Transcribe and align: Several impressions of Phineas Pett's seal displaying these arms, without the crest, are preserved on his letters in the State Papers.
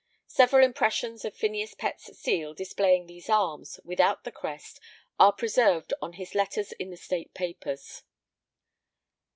Several 0.25 0.65
impressions 0.65 1.23
of 1.25 1.35
Phineas 1.35 1.75
Pett's 1.75 2.17
seal 2.17 2.55
displaying 2.55 3.05
these 3.05 3.29
arms, 3.29 3.79
without 3.83 4.23
the 4.23 4.31
crest, 4.31 4.79
are 5.19 5.31
preserved 5.31 5.93
on 6.01 6.13
his 6.13 6.33
letters 6.33 6.71
in 6.71 6.89
the 6.89 6.97
State 6.97 7.35
Papers. 7.35 8.01